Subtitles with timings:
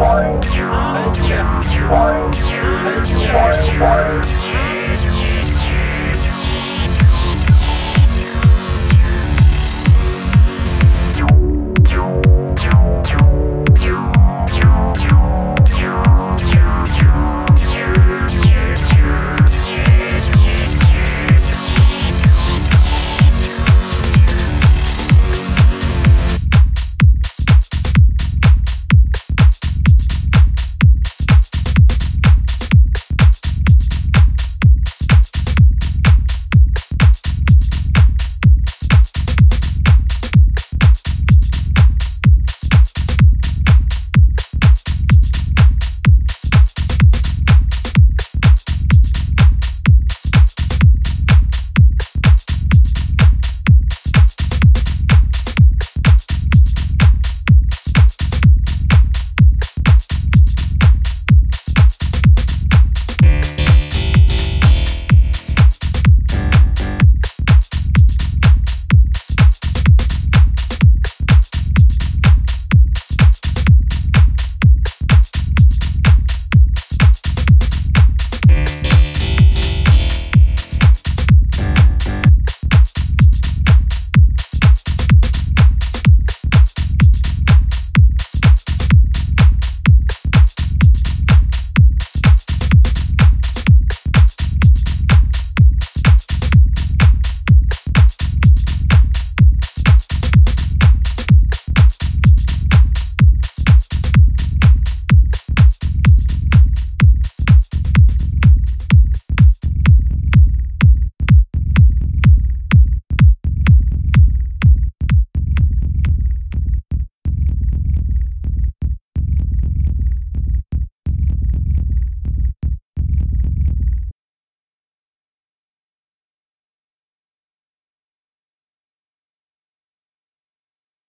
[0.00, 0.49] Why?